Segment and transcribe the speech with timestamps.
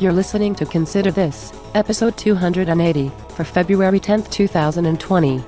[0.00, 5.42] You're listening to Consider This, episode 280, for February 10th, 2020.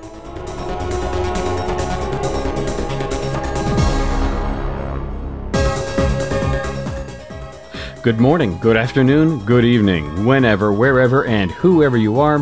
[8.01, 12.39] Good morning, good afternoon, good evening, whenever, wherever, and whoever you are.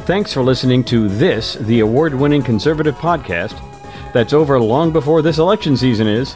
[0.00, 3.56] Thanks for listening to this, the award winning conservative podcast
[4.12, 6.34] that's over long before this election season is.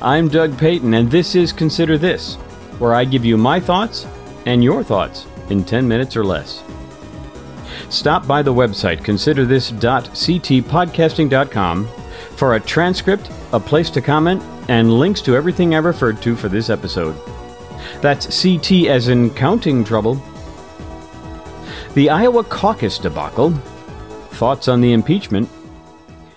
[0.00, 2.38] I'm Doug Payton, and this is Consider This,
[2.78, 4.06] where I give you my thoughts
[4.46, 6.62] and your thoughts in 10 minutes or less.
[7.88, 11.88] Stop by the website considerthis.ctpodcasting.com
[12.36, 16.48] for a transcript, a place to comment, and links to everything I referred to for
[16.48, 17.16] this episode.
[18.00, 20.20] That's CT as in counting trouble.
[21.94, 23.52] The Iowa caucus debacle,
[24.32, 25.48] thoughts on the impeachment,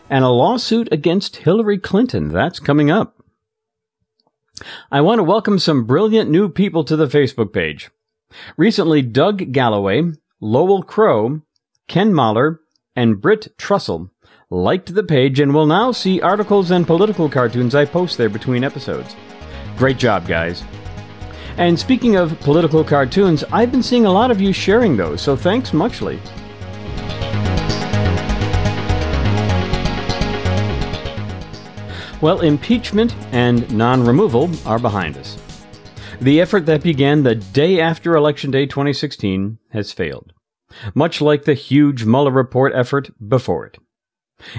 [0.09, 2.29] and a lawsuit against Hillary Clinton.
[2.29, 3.18] That's coming up.
[4.91, 7.90] I want to welcome some brilliant new people to the Facebook page.
[8.57, 10.04] Recently, Doug Galloway,
[10.40, 11.41] Lowell Crow,
[11.88, 12.62] Ken Mahler,
[12.96, 14.10] and Britt Trussell
[14.49, 18.63] liked the page and will now see articles and political cartoons I post there between
[18.63, 19.16] episodes.
[19.77, 20.63] Great job, guys.
[21.57, 25.35] And speaking of political cartoons, I've been seeing a lot of you sharing those, so
[25.35, 26.20] thanks muchly.
[32.21, 35.37] Well, impeachment and non removal are behind us.
[36.20, 40.34] The effort that began the day after Election Day 2016 has failed,
[40.93, 43.77] much like the huge Mueller report effort before it.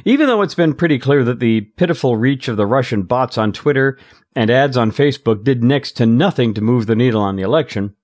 [0.07, 3.53] Even though it's been pretty clear that the pitiful reach of the Russian bots on
[3.53, 3.99] Twitter
[4.35, 7.95] and ads on Facebook did next to nothing to move the needle on the election,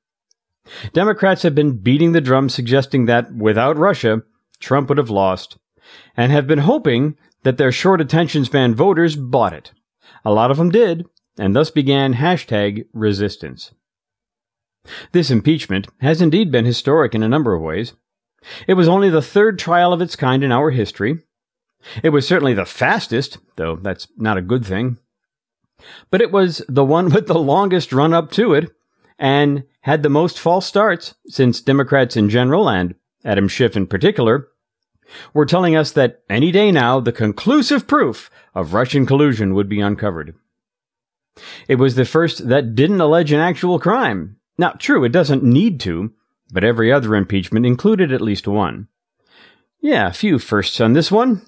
[0.92, 4.22] Democrats have been beating the drum suggesting that without Russia,
[4.60, 5.56] Trump would have lost,
[6.14, 7.16] and have been hoping
[7.46, 9.70] that their short attention span voters bought it.
[10.24, 11.06] A lot of them did,
[11.38, 13.70] and thus began hashtag resistance.
[15.12, 17.92] This impeachment has indeed been historic in a number of ways.
[18.66, 21.20] It was only the third trial of its kind in our history.
[22.02, 24.98] It was certainly the fastest, though that's not a good thing.
[26.10, 28.72] But it was the one with the longest run up to it,
[29.20, 34.48] and had the most false starts, since Democrats in general, and Adam Schiff in particular,
[35.32, 39.80] were telling us that any day now the conclusive proof of Russian collusion would be
[39.80, 40.34] uncovered.
[41.68, 44.36] It was the first that didn't allege an actual crime.
[44.58, 46.12] Now, true, it doesn't need to,
[46.50, 48.88] but every other impeachment included at least one.
[49.80, 51.42] Yeah, a few firsts on this one.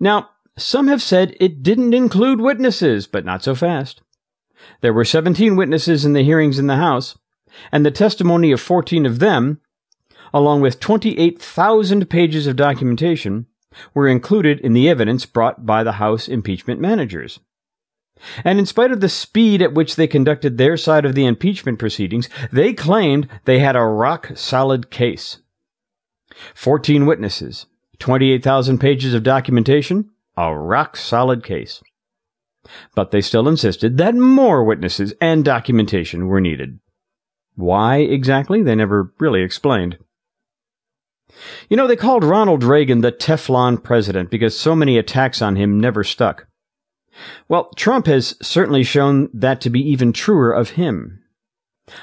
[0.00, 4.02] Now, some have said it didn't include witnesses, but not so fast.
[4.80, 7.16] There were 17 witnesses in the hearings in the House,
[7.70, 9.60] and the testimony of 14 of them,
[10.32, 13.46] along with 28,000 pages of documentation,
[13.94, 17.40] were included in the evidence brought by the House impeachment managers.
[18.44, 21.78] And in spite of the speed at which they conducted their side of the impeachment
[21.78, 25.38] proceedings, they claimed they had a rock solid case.
[26.54, 27.66] 14 witnesses,
[27.98, 31.82] 28,000 pages of documentation, a rock solid case.
[32.94, 36.78] But they still insisted that more witnesses and documentation were needed.
[37.54, 39.98] Why exactly, they never really explained.
[41.68, 45.80] You know, they called Ronald Reagan the Teflon president because so many attacks on him
[45.80, 46.46] never stuck.
[47.48, 51.22] Well, Trump has certainly shown that to be even truer of him.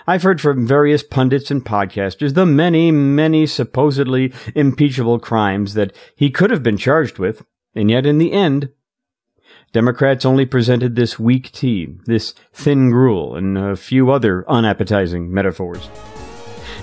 [0.06, 6.30] I've heard from various pundits and podcasters the many, many supposedly impeachable crimes that he
[6.30, 8.70] could have been charged with, and yet in the end,
[9.72, 15.90] Democrats only presented this weak tea, this thin gruel, and a few other unappetizing metaphors.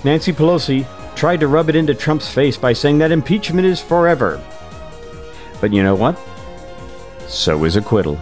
[0.03, 0.85] Nancy Pelosi
[1.17, 4.39] tried to rub it into Trump's face by saying that impeachment is forever.
[5.59, 6.15] But you know what?
[7.27, 8.19] So is acquittal.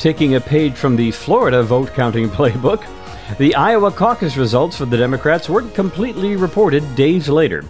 [0.00, 2.84] Taking a page from the Florida vote counting playbook,
[3.38, 7.64] the Iowa caucus results for the Democrats weren't completely reported days later.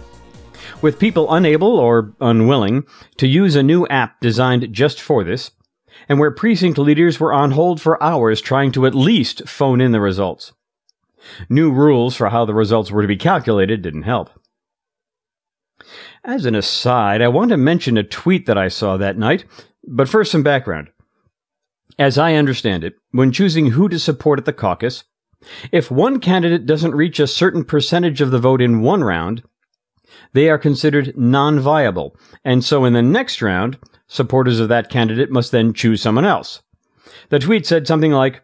[0.81, 2.85] With people unable or unwilling
[3.17, 5.51] to use a new app designed just for this,
[6.07, 9.91] and where precinct leaders were on hold for hours trying to at least phone in
[9.91, 10.53] the results.
[11.49, 14.29] New rules for how the results were to be calculated didn't help.
[16.23, 19.45] As an aside, I want to mention a tweet that I saw that night,
[19.87, 20.89] but first some background.
[21.99, 25.03] As I understand it, when choosing who to support at the caucus,
[25.71, 29.43] if one candidate doesn't reach a certain percentage of the vote in one round,
[30.33, 33.77] they are considered non viable, and so in the next round,
[34.07, 36.61] supporters of that candidate must then choose someone else.
[37.29, 38.41] The tweet said something like,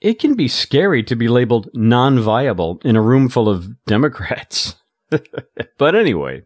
[0.00, 4.76] it can be scary to be labeled non viable in a room full of Democrats.
[5.78, 6.42] but anyway,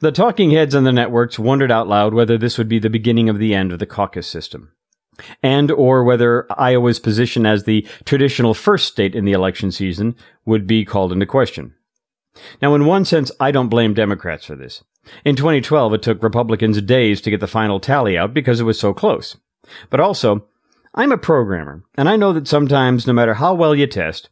[0.00, 3.28] The talking heads on the networks wondered out loud whether this would be the beginning
[3.28, 4.72] of the end of the caucus system.
[5.42, 10.14] And or whether Iowa's position as the traditional first state in the election season
[10.46, 11.74] would be called into question.
[12.62, 14.84] Now, in one sense, I don't blame Democrats for this.
[15.24, 18.78] In 2012, it took Republicans days to get the final tally out because it was
[18.78, 19.36] so close.
[19.90, 20.44] But also,
[20.94, 24.30] I'm a programmer, and I know that sometimes, no matter how well you test,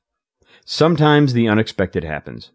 [0.64, 2.50] sometimes the unexpected happens.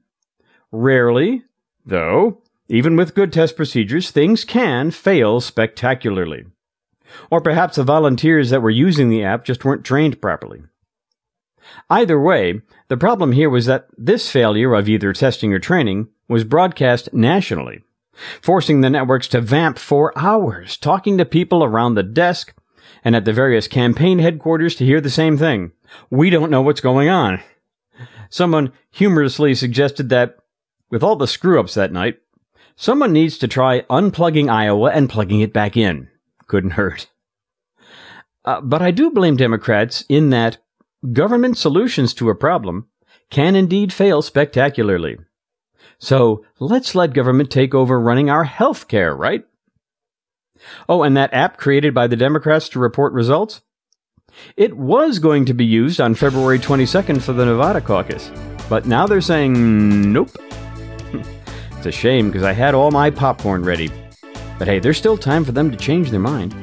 [0.71, 1.43] Rarely,
[1.85, 6.45] though, even with good test procedures, things can fail spectacularly.
[7.29, 10.63] Or perhaps the volunteers that were using the app just weren't trained properly.
[11.89, 16.43] Either way, the problem here was that this failure of either testing or training was
[16.43, 17.83] broadcast nationally,
[18.41, 22.53] forcing the networks to vamp for hours, talking to people around the desk
[23.03, 25.71] and at the various campaign headquarters to hear the same thing.
[26.09, 27.41] We don't know what's going on.
[28.29, 30.37] Someone humorously suggested that,
[30.89, 32.19] with all the screw ups that night,
[32.75, 36.09] someone needs to try unplugging Iowa and plugging it back in.
[36.47, 37.07] Couldn't hurt.
[38.43, 40.57] Uh, but I do blame Democrats in that
[41.11, 42.87] government solutions to a problem
[43.29, 45.17] can indeed fail spectacularly.
[46.01, 49.45] So let's let government take over running our health care, right?
[50.89, 53.61] Oh, and that app created by the Democrats to report results?
[54.57, 58.31] It was going to be used on February 22nd for the Nevada caucus,
[58.67, 60.31] but now they're saying nope.
[61.77, 63.91] it's a shame because I had all my popcorn ready.
[64.57, 66.55] But hey, there's still time for them to change their mind.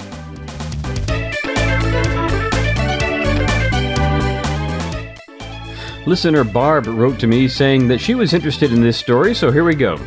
[6.08, 9.62] Listener Barb wrote to me saying that she was interested in this story, so here
[9.62, 9.99] we go.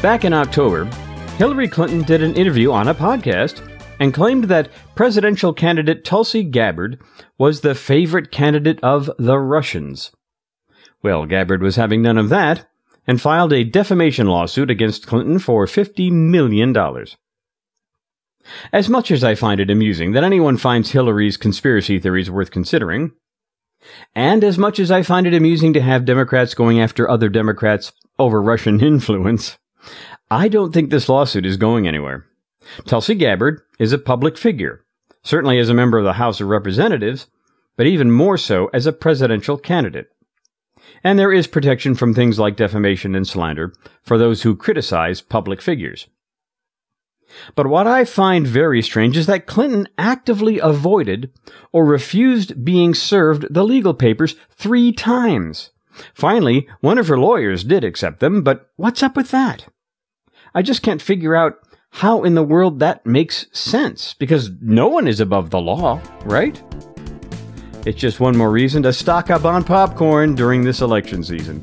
[0.00, 0.86] Back in October,
[1.36, 3.60] Hillary Clinton did an interview on a podcast
[4.00, 6.98] and claimed that presidential candidate Tulsi Gabbard
[7.36, 10.10] was the favorite candidate of the Russians.
[11.02, 12.66] Well, Gabbard was having none of that
[13.06, 16.74] and filed a defamation lawsuit against Clinton for $50 million.
[18.72, 23.12] As much as I find it amusing that anyone finds Hillary's conspiracy theories worth considering,
[24.14, 27.92] and as much as I find it amusing to have Democrats going after other Democrats
[28.18, 29.58] over Russian influence,
[30.30, 32.26] I don't think this lawsuit is going anywhere.
[32.86, 34.84] Tulsi Gabbard is a public figure,
[35.22, 37.26] certainly as a member of the House of Representatives,
[37.76, 40.08] but even more so as a presidential candidate.
[41.04, 43.72] And there is protection from things like defamation and slander
[44.02, 46.08] for those who criticize public figures.
[47.54, 51.30] But what I find very strange is that Clinton actively avoided
[51.72, 55.70] or refused being served the legal papers three times.
[56.14, 59.66] Finally, one of her lawyers did accept them, but what's up with that?
[60.54, 61.58] I just can't figure out
[61.90, 66.62] how in the world that makes sense, because no one is above the law, right?
[67.86, 71.62] It's just one more reason to stock up on popcorn during this election season.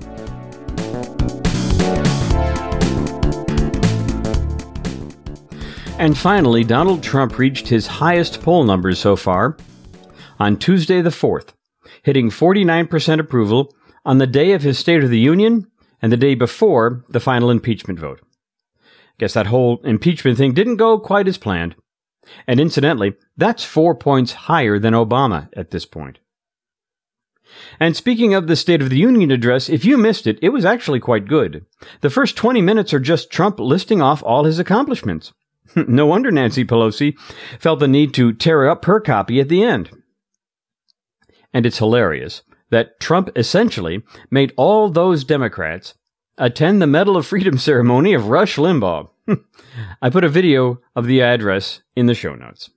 [5.98, 9.56] And finally, Donald Trump reached his highest poll numbers so far
[10.38, 11.54] on Tuesday the 4th,
[12.04, 15.72] hitting 49% approval on the day of his State of the Union
[16.02, 18.22] and the day before the final impeachment vote.
[19.20, 21.76] Guess that whole impeachment thing didn't go quite as planned.
[22.46, 26.20] And incidentally, that's four points higher than Obama at this point.
[27.80, 30.66] And speaking of the State of the Union address, if you missed it, it was
[30.66, 31.66] actually quite good.
[32.02, 35.32] The first 20 minutes are just Trump listing off all his accomplishments.
[35.76, 37.18] No wonder Nancy Pelosi
[37.60, 39.90] felt the need to tear up her copy at the end.
[41.54, 45.94] And it's hilarious that Trump essentially made all those Democrats
[46.38, 49.10] attend the Medal of Freedom ceremony of Rush Limbaugh.
[50.02, 52.70] I put a video of the address in the show notes.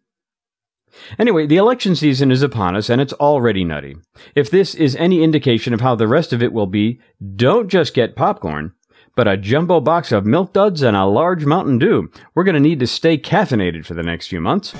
[1.18, 3.96] Anyway, the election season is upon us and it's already nutty.
[4.34, 7.00] If this is any indication of how the rest of it will be,
[7.36, 8.72] don't just get popcorn,
[9.18, 12.08] but a jumbo box of milk duds and a large Mountain Dew.
[12.36, 14.76] We're going to need to stay caffeinated for the next few months.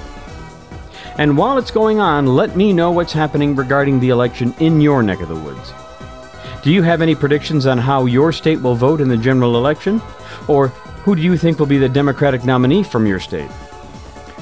[1.19, 5.03] And while it's going on, let me know what's happening regarding the election in your
[5.03, 5.73] neck of the woods.
[6.63, 10.01] Do you have any predictions on how your state will vote in the general election?
[10.47, 13.51] Or who do you think will be the Democratic nominee from your state?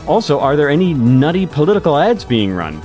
[0.07, 2.83] Also, are there any nutty political ads being run?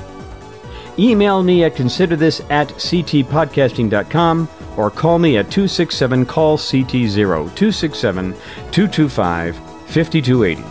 [0.98, 4.48] Email me at considerthis at ctpodcasting.com
[4.78, 8.34] or call me at 267 call CT0 267
[8.72, 10.64] 225 5280.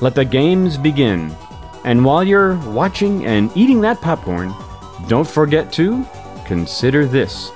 [0.00, 1.34] Let the games begin.
[1.84, 4.54] And while you're watching and eating that popcorn,
[5.08, 6.04] don't forget to
[6.46, 7.50] consider this.